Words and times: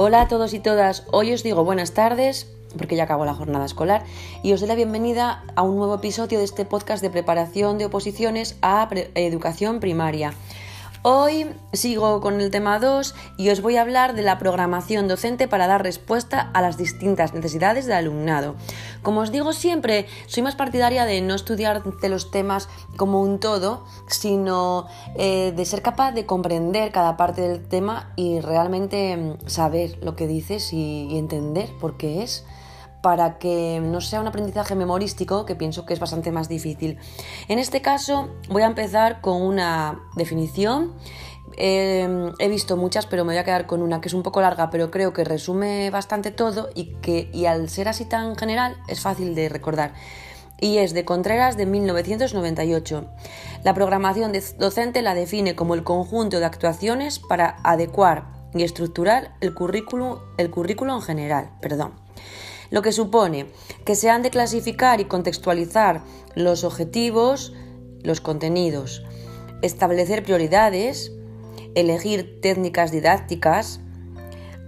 Hola 0.00 0.20
a 0.20 0.28
todos 0.28 0.54
y 0.54 0.60
todas, 0.60 1.02
hoy 1.10 1.32
os 1.32 1.42
digo 1.42 1.64
buenas 1.64 1.92
tardes 1.92 2.46
porque 2.76 2.94
ya 2.94 3.02
acabó 3.02 3.24
la 3.24 3.34
jornada 3.34 3.64
escolar 3.64 4.04
y 4.44 4.52
os 4.52 4.60
doy 4.60 4.68
la 4.68 4.76
bienvenida 4.76 5.42
a 5.56 5.62
un 5.62 5.76
nuevo 5.76 5.96
episodio 5.96 6.38
de 6.38 6.44
este 6.44 6.64
podcast 6.64 7.02
de 7.02 7.10
preparación 7.10 7.78
de 7.78 7.86
oposiciones 7.86 8.56
a 8.62 8.88
educación 9.16 9.80
primaria. 9.80 10.34
Hoy 11.02 11.46
sigo 11.72 12.20
con 12.20 12.40
el 12.40 12.50
tema 12.50 12.80
2 12.80 13.14
y 13.36 13.50
os 13.50 13.62
voy 13.62 13.76
a 13.76 13.82
hablar 13.82 14.16
de 14.16 14.22
la 14.22 14.36
programación 14.36 15.06
docente 15.06 15.46
para 15.46 15.68
dar 15.68 15.84
respuesta 15.84 16.50
a 16.52 16.60
las 16.60 16.76
distintas 16.76 17.34
necesidades 17.34 17.86
del 17.86 17.96
alumnado. 17.96 18.56
Como 19.02 19.20
os 19.20 19.30
digo 19.30 19.52
siempre, 19.52 20.06
soy 20.26 20.42
más 20.42 20.56
partidaria 20.56 21.04
de 21.04 21.20
no 21.20 21.36
estudiar 21.36 21.84
de 21.84 22.08
los 22.08 22.32
temas 22.32 22.68
como 22.96 23.22
un 23.22 23.38
todo, 23.38 23.84
sino 24.08 24.88
eh, 25.14 25.52
de 25.54 25.64
ser 25.66 25.82
capaz 25.82 26.10
de 26.12 26.26
comprender 26.26 26.90
cada 26.90 27.16
parte 27.16 27.42
del 27.42 27.68
tema 27.68 28.12
y 28.16 28.40
realmente 28.40 29.16
mm, 29.16 29.48
saber 29.48 29.98
lo 30.02 30.16
que 30.16 30.26
dices 30.26 30.72
y, 30.72 31.06
y 31.10 31.16
entender 31.16 31.70
por 31.80 31.96
qué 31.96 32.24
es 32.24 32.44
para 33.02 33.38
que 33.38 33.80
no 33.82 34.00
sea 34.00 34.20
un 34.20 34.26
aprendizaje 34.26 34.74
memorístico, 34.74 35.44
que 35.44 35.54
pienso 35.54 35.86
que 35.86 35.94
es 35.94 36.00
bastante 36.00 36.32
más 36.32 36.48
difícil. 36.48 36.98
En 37.48 37.58
este 37.58 37.80
caso 37.80 38.28
voy 38.48 38.62
a 38.62 38.66
empezar 38.66 39.20
con 39.20 39.42
una 39.42 40.00
definición. 40.16 40.94
Eh, 41.56 42.32
he 42.38 42.48
visto 42.48 42.76
muchas, 42.76 43.06
pero 43.06 43.24
me 43.24 43.32
voy 43.32 43.38
a 43.38 43.44
quedar 43.44 43.66
con 43.66 43.82
una 43.82 44.00
que 44.00 44.08
es 44.08 44.14
un 44.14 44.22
poco 44.22 44.40
larga, 44.40 44.70
pero 44.70 44.90
creo 44.90 45.12
que 45.12 45.24
resume 45.24 45.90
bastante 45.90 46.30
todo 46.30 46.70
y 46.74 46.94
que 47.00 47.30
y 47.32 47.46
al 47.46 47.68
ser 47.68 47.88
así 47.88 48.04
tan 48.04 48.36
general 48.36 48.76
es 48.88 49.00
fácil 49.00 49.34
de 49.34 49.48
recordar. 49.48 49.94
Y 50.60 50.78
es 50.78 50.92
de 50.92 51.04
Contreras 51.04 51.56
de 51.56 51.66
1998. 51.66 53.06
La 53.62 53.74
programación 53.74 54.32
docente 54.58 55.02
la 55.02 55.14
define 55.14 55.54
como 55.54 55.74
el 55.74 55.84
conjunto 55.84 56.40
de 56.40 56.46
actuaciones 56.46 57.20
para 57.20 57.58
adecuar 57.62 58.26
y 58.54 58.64
estructurar 58.64 59.36
el 59.40 59.54
currículo, 59.54 60.24
el 60.36 60.50
currículo 60.50 60.96
en 60.96 61.02
general. 61.02 61.50
Perdón 61.60 61.92
lo 62.70 62.82
que 62.82 62.92
supone 62.92 63.46
que 63.84 63.94
se 63.94 64.10
han 64.10 64.22
de 64.22 64.30
clasificar 64.30 65.00
y 65.00 65.06
contextualizar 65.06 66.02
los 66.34 66.64
objetivos, 66.64 67.52
los 68.02 68.20
contenidos, 68.20 69.04
establecer 69.62 70.22
prioridades, 70.22 71.12
elegir 71.74 72.40
técnicas 72.40 72.92
didácticas, 72.92 73.80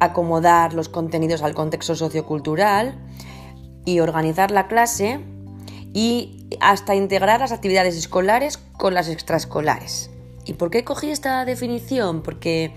acomodar 0.00 0.74
los 0.74 0.88
contenidos 0.88 1.42
al 1.42 1.54
contexto 1.54 1.94
sociocultural 1.94 2.98
y 3.84 4.00
organizar 4.00 4.50
la 4.50 4.66
clase 4.66 5.20
y 5.92 6.46
hasta 6.60 6.94
integrar 6.94 7.40
las 7.40 7.52
actividades 7.52 7.96
escolares 7.96 8.58
con 8.58 8.94
las 8.94 9.08
extraescolares. 9.08 10.10
¿Y 10.46 10.54
por 10.54 10.70
qué 10.70 10.84
cogí 10.84 11.10
esta 11.10 11.44
definición? 11.44 12.22
Porque 12.22 12.72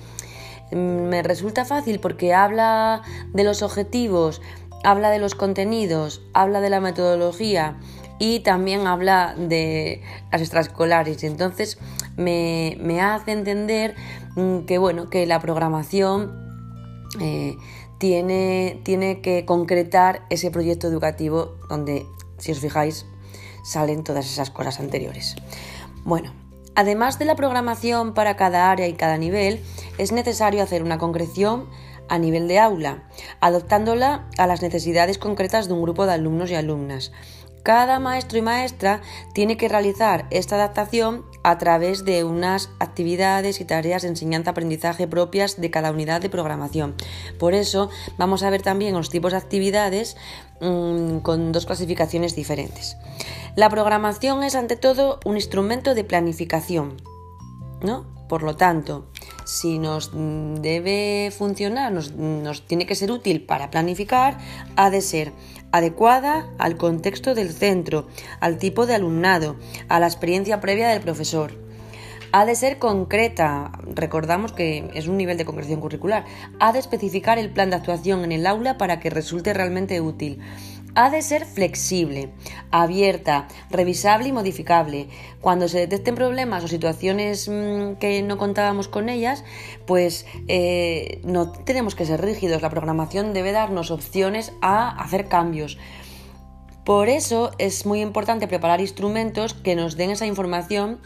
mm, 0.71 0.75
me 0.75 1.23
resulta 1.23 1.65
fácil, 1.65 1.99
porque 1.99 2.33
habla 2.33 3.01
de 3.33 3.43
los 3.43 3.61
objetivos, 3.61 4.41
habla 4.83 5.09
de 5.09 5.19
los 5.19 5.35
contenidos, 5.35 6.21
habla 6.33 6.61
de 6.61 6.69
la 6.69 6.79
metodología 6.79 7.77
y 8.19 8.41
también 8.41 8.87
habla 8.87 9.35
de 9.37 10.01
las 10.31 10.41
extraescolares. 10.41 11.23
Entonces 11.23 11.77
me, 12.17 13.01
hace 13.01 13.31
entender 13.31 13.95
mm, 14.35 14.59
que 14.59 14.77
bueno, 14.77 15.09
que 15.09 15.25
la 15.25 15.39
programación 15.39 16.31
eh, 17.19 17.55
tiene, 17.97 18.79
tiene 18.83 19.21
que 19.21 19.45
concretar 19.45 20.25
ese 20.29 20.51
proyecto 20.51 20.87
educativo 20.87 21.55
donde, 21.69 22.05
si 22.37 22.51
os 22.51 22.59
fijáis, 22.59 23.05
salen 23.63 24.03
todas 24.03 24.25
esas 24.25 24.49
cosas 24.49 24.79
anteriores. 24.79 25.35
Bueno, 26.03 26.33
además 26.75 27.17
de 27.17 27.25
la 27.25 27.35
programación 27.35 28.13
para 28.13 28.35
cada 28.35 28.69
área 28.69 28.87
y 28.87 28.93
cada 28.93 29.17
nivel, 29.17 29.63
es 29.97 30.11
necesario 30.11 30.61
hacer 30.61 30.83
una 30.83 30.97
concreción 30.97 31.65
a 32.09 32.19
nivel 32.19 32.47
de 32.47 32.59
aula, 32.59 33.03
adoptándola 33.39 34.27
a 34.37 34.47
las 34.47 34.61
necesidades 34.61 35.17
concretas 35.17 35.67
de 35.67 35.73
un 35.73 35.81
grupo 35.81 36.05
de 36.05 36.13
alumnos 36.13 36.51
y 36.51 36.55
alumnas. 36.55 37.11
Cada 37.63 37.97
maestro 37.99 38.37
y 38.37 38.41
maestra 38.41 39.01
tiene 39.33 39.55
que 39.55 39.69
realizar 39.69 40.27
esta 40.31 40.55
adaptación 40.55 41.25
a 41.43 41.57
través 41.57 42.03
de 42.03 42.25
unas 42.25 42.69
actividades 42.79 43.61
y 43.61 43.65
tareas 43.65 44.01
de 44.01 44.09
enseñanza-aprendizaje 44.09 45.07
propias 45.07 45.61
de 45.61 45.71
cada 45.71 45.91
unidad 45.91 46.19
de 46.19 46.29
programación. 46.29 46.93
Por 47.39 47.53
eso 47.53 47.89
vamos 48.17 48.43
a 48.43 48.49
ver 48.49 48.61
también 48.61 48.93
los 48.93 49.09
tipos 49.09 49.31
de 49.31 49.37
actividades 49.37 50.17
mm, 50.59 51.19
con 51.19 51.53
dos 51.53 51.65
clasificaciones 51.65 52.35
diferentes. 52.35 52.97
La 53.55 53.69
programación 53.69 54.43
es 54.43 54.55
ante 54.55 54.75
todo 54.75 55.21
un 55.23 55.35
instrumento 55.35 55.95
de 55.95 56.03
planificación, 56.03 56.97
¿no? 57.81 58.12
Por 58.33 58.41
lo 58.41 58.55
tanto, 58.55 59.05
si 59.45 59.77
nos 59.77 60.09
debe 60.11 61.29
funcionar, 61.29 61.91
nos, 61.91 62.65
tiene 62.65 62.87
que 62.87 62.95
ser 62.95 63.11
útil 63.11 63.45
para 63.45 63.69
planificar, 63.69 64.39
ha 64.75 64.89
de 64.89 65.01
ser 65.01 65.33
adecuada 65.71 66.49
al 66.57 66.75
contexto 66.75 67.35
del 67.35 67.51
centro, 67.51 68.07
al 68.39 68.57
tipo 68.57 68.87
de 68.87 68.95
alumnado, 68.95 69.55
a 69.87 69.99
la 69.99 70.07
experiencia 70.07 70.59
previa 70.61 70.89
del 70.89 71.01
profesor. 71.01 71.53
Ha 72.31 72.47
de 72.47 72.55
ser 72.55 72.79
concreta, 72.79 73.71
recordamos 73.85 74.51
que 74.51 74.89
es 74.95 75.07
un 75.07 75.17
nivel 75.17 75.37
de 75.37 75.45
concreción 75.45 75.79
curricular. 75.79 76.25
Ha 76.59 76.73
de 76.73 76.79
especificar 76.79 77.37
el 77.37 77.51
plan 77.51 77.69
de 77.69 77.75
actuación 77.75 78.23
en 78.23 78.31
el 78.31 78.47
aula 78.47 78.79
para 78.79 78.99
que 78.99 79.11
resulte 79.11 79.53
realmente 79.53 80.01
útil 80.01 80.39
ha 80.95 81.09
de 81.09 81.21
ser 81.21 81.45
flexible, 81.45 82.29
abierta, 82.71 83.47
revisable 83.69 84.29
y 84.29 84.31
modificable. 84.31 85.07
Cuando 85.41 85.67
se 85.67 85.79
detecten 85.79 86.15
problemas 86.15 86.63
o 86.63 86.67
situaciones 86.67 87.49
mm, 87.49 87.95
que 87.95 88.21
no 88.21 88.37
contábamos 88.37 88.87
con 88.87 89.09
ellas, 89.09 89.43
pues 89.85 90.25
eh, 90.47 91.21
no 91.23 91.51
tenemos 91.51 91.95
que 91.95 92.05
ser 92.05 92.21
rígidos. 92.21 92.61
La 92.61 92.69
programación 92.69 93.33
debe 93.33 93.51
darnos 93.51 93.91
opciones 93.91 94.53
a 94.61 94.89
hacer 95.01 95.27
cambios. 95.27 95.77
Por 96.85 97.07
eso 97.07 97.51
es 97.59 97.85
muy 97.85 98.01
importante 98.01 98.47
preparar 98.47 98.81
instrumentos 98.81 99.53
que 99.53 99.75
nos 99.75 99.95
den 99.95 100.11
esa 100.11 100.25
información 100.25 100.99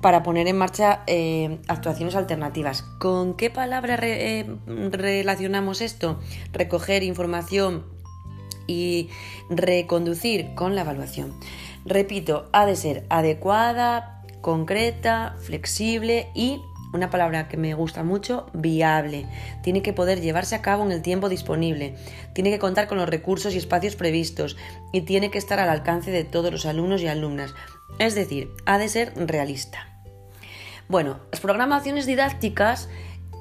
para 0.00 0.22
poner 0.22 0.46
en 0.48 0.56
marcha 0.56 1.02
eh, 1.06 1.58
actuaciones 1.68 2.14
alternativas. 2.14 2.82
¿Con 2.98 3.36
qué 3.36 3.50
palabra 3.50 3.98
eh, 4.00 4.46
relacionamos 4.66 5.80
esto? 5.80 6.20
Recoger 6.52 7.02
información 7.02 7.99
y 8.70 9.10
reconducir 9.48 10.54
con 10.54 10.74
la 10.74 10.82
evaluación. 10.82 11.34
Repito, 11.84 12.48
ha 12.52 12.66
de 12.66 12.76
ser 12.76 13.04
adecuada, 13.08 14.22
concreta, 14.40 15.36
flexible 15.40 16.28
y 16.34 16.60
una 16.92 17.10
palabra 17.10 17.48
que 17.48 17.56
me 17.56 17.74
gusta 17.74 18.02
mucho, 18.02 18.46
viable. 18.52 19.26
Tiene 19.62 19.82
que 19.82 19.92
poder 19.92 20.20
llevarse 20.20 20.54
a 20.54 20.62
cabo 20.62 20.84
en 20.84 20.92
el 20.92 21.02
tiempo 21.02 21.28
disponible, 21.28 21.96
tiene 22.32 22.50
que 22.50 22.58
contar 22.58 22.88
con 22.88 22.98
los 22.98 23.08
recursos 23.08 23.54
y 23.54 23.58
espacios 23.58 23.96
previstos 23.96 24.56
y 24.92 25.02
tiene 25.02 25.30
que 25.30 25.38
estar 25.38 25.58
al 25.58 25.68
alcance 25.68 26.10
de 26.10 26.24
todos 26.24 26.52
los 26.52 26.66
alumnos 26.66 27.02
y 27.02 27.08
alumnas. 27.08 27.54
Es 27.98 28.14
decir, 28.14 28.50
ha 28.66 28.78
de 28.78 28.88
ser 28.88 29.12
realista. 29.16 29.86
Bueno, 30.88 31.20
las 31.30 31.40
programaciones 31.40 32.06
didácticas 32.06 32.88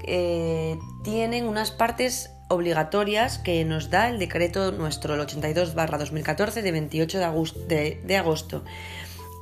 eh, 0.06 0.78
tienen 1.04 1.48
unas 1.48 1.72
partes 1.72 2.32
obligatorias 2.50 3.38
que 3.38 3.64
nos 3.64 3.90
da 3.90 4.10
el 4.10 4.20
decreto 4.20 4.72
nuestro, 4.72 5.14
el 5.14 5.22
82 5.22 5.74
2014 5.76 6.62
de 6.62 6.72
28 6.72 7.18
de 7.18 8.18
agosto, 8.18 8.64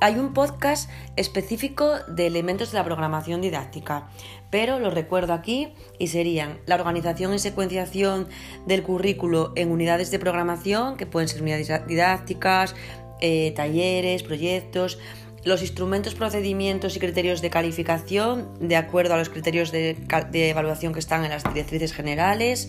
Hay 0.00 0.14
un 0.14 0.32
podcast 0.32 0.88
específico 1.16 1.94
de 2.06 2.26
elementos 2.26 2.70
de 2.70 2.78
la 2.78 2.84
programación 2.84 3.40
didáctica, 3.40 4.08
pero 4.50 4.78
lo 4.78 4.90
recuerdo 4.90 5.32
aquí 5.32 5.72
y 5.98 6.08
serían 6.08 6.60
la 6.66 6.76
organización 6.76 7.34
y 7.34 7.38
secuenciación 7.40 8.28
del 8.66 8.82
currículo 8.82 9.52
en 9.56 9.72
unidades 9.72 10.10
de 10.10 10.18
programación, 10.18 10.96
que 10.96 11.06
pueden 11.06 11.28
ser 11.28 11.42
unidades 11.42 11.86
didácticas, 11.88 12.76
eh, 13.20 13.52
talleres, 13.56 14.22
proyectos, 14.22 14.98
los 15.44 15.62
instrumentos, 15.62 16.14
procedimientos 16.14 16.96
y 16.96 17.00
criterios 17.00 17.40
de 17.40 17.50
calificación 17.50 18.48
de 18.60 18.76
acuerdo 18.76 19.14
a 19.14 19.18
los 19.18 19.28
criterios 19.28 19.72
de, 19.72 19.96
evaluación 20.32 20.92
que 20.92 20.98
están 20.98 21.24
en 21.24 21.30
las 21.30 21.44
directrices 21.44 21.92
generales 21.92 22.68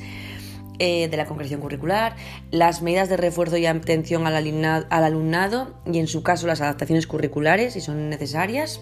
eh, 0.78 1.08
de 1.10 1.18
la 1.18 1.26
concreción 1.26 1.60
curricular, 1.60 2.16
las 2.52 2.82
medidas 2.82 3.10
de 3.10 3.18
refuerzo 3.18 3.58
y 3.58 3.66
atención 3.66 4.26
al, 4.28 4.86
alumnado 4.90 5.74
y 5.86 6.00
en 6.00 6.08
su 6.08 6.24
caso 6.24 6.48
las 6.48 6.62
adaptaciones 6.62 7.06
curriculares 7.08 7.74
si 7.74 7.82
son 7.82 8.10
necesarias, 8.10 8.80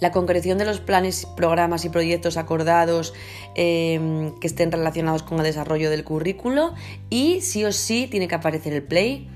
la 0.00 0.12
concreción 0.12 0.58
de 0.58 0.66
los 0.66 0.80
planes, 0.80 1.26
programas 1.36 1.84
y 1.84 1.88
proyectos 1.88 2.36
acordados 2.36 3.14
eh, 3.54 4.30
que 4.40 4.46
estén 4.46 4.70
relacionados 4.70 5.22
con 5.22 5.38
el 5.38 5.44
desarrollo 5.44 5.90
del 5.90 6.04
currículo 6.04 6.74
y 7.10 7.40
sí 7.40 7.64
o 7.64 7.72
sí 7.72 8.06
tiene 8.10 8.28
que 8.28 8.34
aparecer 8.34 8.72
el 8.72 8.82
play 8.82 9.28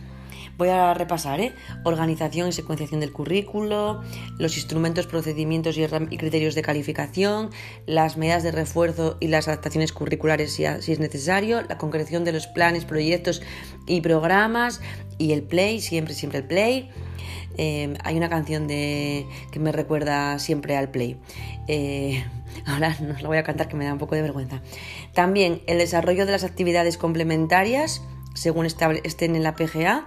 Voy 0.60 0.68
a 0.68 0.92
repasar, 0.92 1.40
¿eh? 1.40 1.54
Organización 1.84 2.50
y 2.50 2.52
secuenciación 2.52 3.00
del 3.00 3.14
currículo, 3.14 4.02
los 4.36 4.58
instrumentos, 4.58 5.06
procedimientos 5.06 5.78
y, 5.78 5.86
criterios 6.18 6.54
de 6.54 6.60
calificación, 6.60 7.48
las 7.86 8.18
medidas 8.18 8.42
de 8.42 8.52
refuerzo 8.52 9.16
y 9.20 9.28
las 9.28 9.48
adaptaciones 9.48 9.94
curriculares 9.94 10.52
si, 10.52 10.66
es 10.66 10.98
necesario, 10.98 11.62
la 11.62 11.78
concreción 11.78 12.24
de 12.24 12.32
los 12.32 12.46
planes, 12.46 12.84
proyectos 12.84 13.40
y 13.86 14.02
programas 14.02 14.82
y 15.16 15.32
el 15.32 15.44
play, 15.44 15.80
siempre, 15.80 16.12
siempre 16.12 16.40
el 16.40 16.44
play. 16.44 16.90
eh, 17.56 17.94
hay 18.04 18.18
una 18.18 18.28
canción 18.28 18.66
de, 18.66 19.26
que 19.52 19.60
me 19.60 19.72
recuerda 19.72 20.38
siempre 20.38 20.76
al 20.76 20.90
play. 20.90 21.16
Eh, 21.68 22.22
ahora 22.66 22.94
no 23.00 23.14
os 23.14 23.22
la 23.22 23.28
voy 23.28 23.38
a 23.38 23.44
cantar 23.44 23.66
que 23.66 23.76
me 23.76 23.86
da 23.86 23.94
un 23.94 23.98
poco 23.98 24.14
de 24.14 24.20
vergüenza. 24.20 24.60
También 25.14 25.62
el 25.66 25.78
desarrollo 25.78 26.26
de 26.26 26.32
las 26.32 26.44
actividades 26.44 26.98
complementarias, 26.98 28.02
según 28.34 28.66
estén 28.66 29.36
en 29.36 29.42
la 29.42 29.54
PGA, 29.54 30.04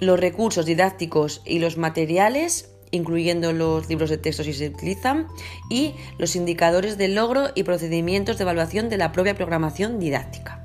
los 0.00 0.18
recursos 0.18 0.66
didácticos 0.66 1.42
y 1.44 1.58
los 1.58 1.76
materiales 1.76 2.70
incluyendo 2.94 3.52
los 3.52 3.88
libros 3.88 4.08
de 4.08 4.18
texto 4.18 4.44
si 4.44 4.52
se 4.52 4.68
utilizan, 4.68 5.26
y 5.68 5.94
los 6.18 6.36
indicadores 6.36 6.96
de 6.96 7.08
logro 7.08 7.48
y 7.54 7.64
procedimientos 7.64 8.38
de 8.38 8.42
evaluación 8.42 8.88
de 8.88 8.98
la 8.98 9.12
propia 9.12 9.34
programación 9.34 9.98
didáctica. 9.98 10.60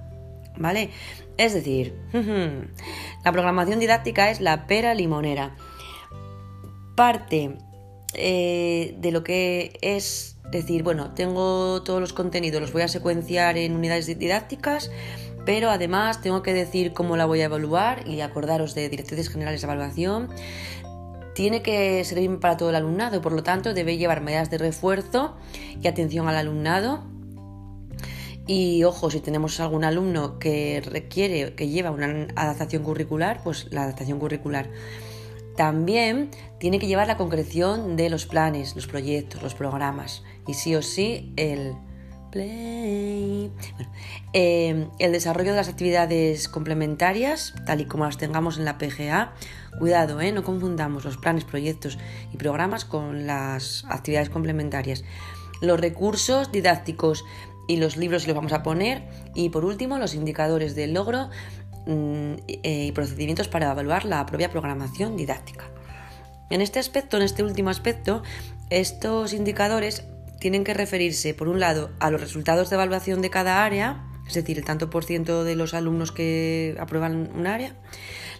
¿Vale? 0.55 0.89
Es 1.37 1.53
decir, 1.53 1.95
la 3.23 3.31
programación 3.31 3.79
didáctica 3.79 4.29
es 4.29 4.41
la 4.41 4.67
pera 4.67 4.93
limonera. 4.93 5.55
Parte 6.95 7.57
eh, 8.13 8.95
de 8.99 9.11
lo 9.11 9.23
que 9.23 9.77
es 9.81 10.37
decir, 10.51 10.83
bueno, 10.83 11.13
tengo 11.13 11.81
todos 11.83 12.01
los 12.01 12.13
contenidos, 12.13 12.61
los 12.61 12.73
voy 12.73 12.81
a 12.81 12.87
secuenciar 12.87 13.57
en 13.57 13.75
unidades 13.75 14.07
didácticas, 14.07 14.91
pero 15.45 15.69
además 15.69 16.21
tengo 16.21 16.43
que 16.43 16.53
decir 16.53 16.93
cómo 16.93 17.17
la 17.17 17.25
voy 17.25 17.41
a 17.41 17.45
evaluar 17.45 18.07
y 18.07 18.21
acordaros 18.21 18.75
de 18.75 18.89
directrices 18.89 19.29
generales 19.29 19.61
de 19.61 19.65
evaluación, 19.65 20.29
tiene 21.33 21.61
que 21.61 22.03
servir 22.03 22.39
para 22.39 22.57
todo 22.57 22.69
el 22.69 22.75
alumnado, 22.75 23.21
por 23.21 23.31
lo 23.31 23.43
tanto 23.43 23.73
debe 23.73 23.97
llevar 23.97 24.21
medidas 24.21 24.49
de 24.49 24.57
refuerzo 24.57 25.37
y 25.81 25.87
atención 25.87 26.27
al 26.27 26.35
alumnado. 26.35 27.03
Y 28.45 28.83
ojo, 28.83 29.09
si 29.11 29.21
tenemos 29.21 29.59
algún 29.59 29.83
alumno 29.83 30.39
que 30.39 30.81
requiere, 30.83 31.53
que 31.53 31.69
lleva 31.69 31.91
una 31.91 32.27
adaptación 32.35 32.83
curricular, 32.83 33.41
pues 33.43 33.67
la 33.71 33.83
adaptación 33.83 34.19
curricular. 34.19 34.69
También 35.55 36.31
tiene 36.59 36.79
que 36.79 36.87
llevar 36.87 37.07
la 37.07 37.15
concreción 37.15 37.95
de 37.95 38.09
los 38.09 38.25
planes, 38.25 38.75
los 38.75 38.87
proyectos, 38.87 39.43
los 39.43 39.53
programas. 39.53 40.23
Y 40.47 40.55
sí 40.55 40.75
o 40.75 40.81
sí, 40.81 41.31
el 41.35 41.75
play. 42.29 43.51
Eh, 44.33 44.87
el 44.99 45.11
desarrollo 45.11 45.51
de 45.51 45.57
las 45.57 45.69
actividades 45.69 46.47
complementarias, 46.47 47.55
tal 47.65 47.81
y 47.81 47.85
como 47.85 48.05
las 48.05 48.17
tengamos 48.17 48.57
en 48.57 48.65
la 48.65 48.77
PGA, 48.77 49.33
Cuidado, 49.77 50.19
¿eh? 50.19 50.31
no 50.31 50.43
confundamos 50.43 51.05
los 51.05 51.17
planes, 51.17 51.45
proyectos 51.45 51.97
y 52.33 52.37
programas 52.37 52.85
con 52.85 53.27
las 53.27 53.85
actividades 53.87 54.29
complementarias. 54.29 55.03
Los 55.61 55.79
recursos 55.79 56.51
didácticos 56.51 57.23
y 57.67 57.77
los 57.77 57.95
libros 57.95 58.27
los 58.27 58.35
vamos 58.35 58.51
a 58.51 58.63
poner. 58.63 59.03
Y 59.35 59.49
por 59.49 59.63
último, 59.63 59.97
los 59.97 60.15
indicadores 60.15 60.75
de 60.75 60.87
logro 60.87 61.29
mm, 61.85 62.33
eh, 62.47 62.85
y 62.87 62.91
procedimientos 62.91 63.47
para 63.47 63.71
evaluar 63.71 64.05
la 64.05 64.25
propia 64.25 64.49
programación 64.49 65.15
didáctica. 65.15 65.65
En 66.49 66.61
este 66.61 66.79
aspecto, 66.79 67.17
en 67.17 67.23
este 67.23 67.43
último 67.43 67.69
aspecto, 67.69 68.23
estos 68.69 69.33
indicadores 69.33 70.03
tienen 70.39 70.63
que 70.63 70.73
referirse, 70.73 71.33
por 71.33 71.47
un 71.47 71.59
lado, 71.59 71.91
a 71.99 72.09
los 72.11 72.21
resultados 72.21 72.69
de 72.69 72.75
evaluación 72.75 73.21
de 73.21 73.29
cada 73.29 73.63
área, 73.63 74.05
es 74.27 74.33
decir, 74.33 74.57
el 74.57 74.65
tanto 74.65 74.89
por 74.89 75.03
ciento 75.03 75.43
de 75.43 75.55
los 75.55 75.73
alumnos 75.73 76.11
que 76.11 76.75
aprueban 76.79 77.31
un 77.35 77.47
área, 77.47 77.75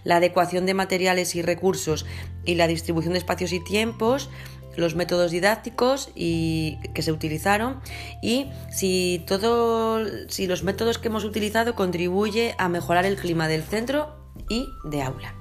la 0.04 0.16
adecuación 0.16 0.66
de 0.66 0.74
materiales 0.74 1.34
y 1.34 1.42
recursos 1.42 2.06
y 2.44 2.54
la 2.54 2.66
distribución 2.66 3.12
de 3.12 3.18
espacios 3.18 3.52
y 3.52 3.62
tiempos, 3.62 4.30
los 4.76 4.94
métodos 4.94 5.30
didácticos 5.30 6.10
y, 6.14 6.78
que 6.94 7.02
se 7.02 7.12
utilizaron 7.12 7.80
y 8.22 8.46
si, 8.70 9.24
todo, 9.26 10.00
si 10.28 10.46
los 10.46 10.62
métodos 10.62 10.98
que 10.98 11.08
hemos 11.08 11.24
utilizado 11.24 11.74
contribuye 11.74 12.54
a 12.56 12.68
mejorar 12.68 13.04
el 13.04 13.16
clima 13.16 13.48
del 13.48 13.62
centro 13.62 14.16
y 14.48 14.68
de 14.84 15.02
aula. 15.02 15.39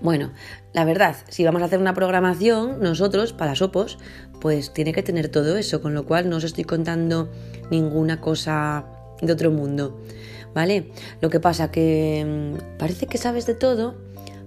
Bueno, 0.00 0.32
la 0.72 0.84
verdad, 0.84 1.16
si 1.28 1.44
vamos 1.44 1.62
a 1.62 1.66
hacer 1.66 1.78
una 1.78 1.94
programación, 1.94 2.80
nosotros, 2.80 3.32
para 3.32 3.54
Sopos, 3.54 3.98
pues 4.40 4.72
tiene 4.72 4.92
que 4.92 5.02
tener 5.02 5.28
todo 5.28 5.56
eso, 5.56 5.80
con 5.80 5.94
lo 5.94 6.04
cual 6.04 6.28
no 6.28 6.36
os 6.36 6.44
estoy 6.44 6.64
contando 6.64 7.30
ninguna 7.70 8.20
cosa 8.20 8.84
de 9.22 9.32
otro 9.32 9.50
mundo. 9.50 9.98
¿vale? 10.56 10.90
Lo 11.20 11.28
que 11.28 11.38
pasa 11.38 11.70
que 11.70 12.24
mm, 12.24 12.78
parece 12.78 13.06
que 13.06 13.18
sabes 13.18 13.44
de 13.44 13.54
todo, 13.54 13.94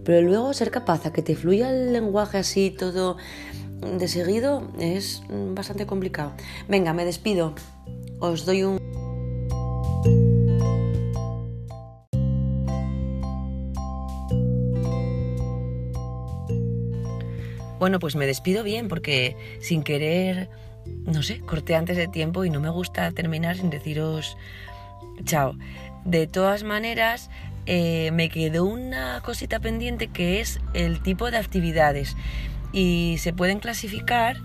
pero 0.03 0.27
luego 0.27 0.53
ser 0.53 0.71
capaz 0.71 1.05
a 1.05 1.13
que 1.13 1.21
te 1.21 1.35
fluya 1.35 1.69
el 1.69 1.93
lenguaje 1.93 2.39
así 2.39 2.71
todo 2.71 3.17
de 3.79 4.07
seguido 4.07 4.67
es 4.79 5.21
mm, 5.29 5.53
bastante 5.53 5.85
complicado. 5.85 6.33
Venga, 6.67 6.93
me 6.93 7.05
despido. 7.05 7.53
Os 8.19 8.43
doy 8.45 8.63
un... 8.63 8.79
Bueno, 17.79 17.99
pues 17.99 18.15
me 18.15 18.27
despido 18.27 18.63
bien 18.63 18.87
porque 18.87 19.35
sin 19.61 19.83
querer, 19.83 20.49
no 21.05 21.23
sé, 21.23 21.39
corté 21.39 21.75
antes 21.75 21.97
de 21.97 22.07
tiempo 22.07 22.45
y 22.45 22.49
no 22.49 22.59
me 22.59 22.69
gusta 22.69 23.11
terminar 23.11 23.57
sin 23.57 23.69
deciros 23.69 24.37
chao. 25.23 25.55
De 26.05 26.27
todas 26.27 26.63
maneras, 26.63 27.29
eh, 27.65 28.11
me 28.11 28.29
quedó 28.29 28.65
una 28.65 29.21
cosita 29.21 29.59
pendiente 29.59 30.07
que 30.07 30.39
es 30.39 30.59
el 30.73 31.01
tipo 31.01 31.29
de 31.31 31.37
actividades 31.37 32.15
y 32.71 33.17
se 33.19 33.33
pueden 33.33 33.59
clasificar, 33.59 34.37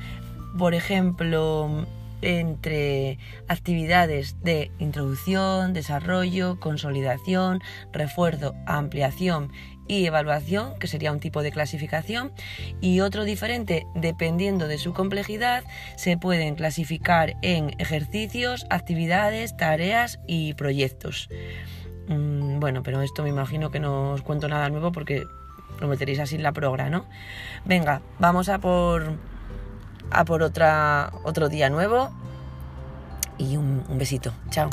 por 0.58 0.74
ejemplo, 0.74 1.86
entre 2.24 3.18
actividades 3.48 4.40
de 4.42 4.70
introducción, 4.78 5.72
desarrollo, 5.72 6.58
consolidación, 6.58 7.60
refuerzo, 7.92 8.54
ampliación 8.66 9.52
y 9.86 10.06
evaluación, 10.06 10.78
que 10.78 10.86
sería 10.86 11.12
un 11.12 11.20
tipo 11.20 11.42
de 11.42 11.52
clasificación, 11.52 12.32
y 12.80 13.00
otro 13.00 13.24
diferente, 13.24 13.86
dependiendo 13.94 14.66
de 14.66 14.78
su 14.78 14.94
complejidad, 14.94 15.64
se 15.96 16.16
pueden 16.16 16.54
clasificar 16.54 17.36
en 17.42 17.74
ejercicios, 17.78 18.66
actividades, 18.70 19.56
tareas 19.56 20.20
y 20.26 20.54
proyectos. 20.54 21.28
Mm, 22.08 22.60
bueno, 22.60 22.82
pero 22.82 23.02
esto 23.02 23.22
me 23.22 23.28
imagino 23.28 23.70
que 23.70 23.80
no 23.80 24.12
os 24.12 24.22
cuento 24.22 24.48
nada 24.48 24.68
nuevo 24.70 24.92
porque 24.92 25.24
lo 25.80 25.88
meteréis 25.88 26.20
así 26.20 26.36
en 26.36 26.42
la 26.42 26.52
progra, 26.52 26.88
¿no? 26.88 27.06
Venga, 27.64 28.00
vamos 28.18 28.48
a 28.48 28.58
por 28.58 29.18
a 30.10 30.24
por 30.24 30.42
otra 30.42 31.12
otro 31.24 31.48
día 31.48 31.70
nuevo 31.70 32.10
y 33.38 33.56
un, 33.56 33.84
un 33.88 33.98
besito. 33.98 34.32
Chao. 34.50 34.70